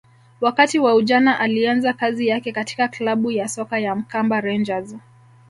wakati 0.41 0.79
wa 0.79 0.95
ujana 0.95 1.39
alianza 1.39 1.93
kazi 1.93 2.27
yake 2.27 2.51
katika 2.51 2.87
klabu 2.87 3.31
ya 3.31 3.47
soka 3.47 3.79
ya 3.79 3.95
Mkamba 3.95 4.41
rangers 4.41 4.95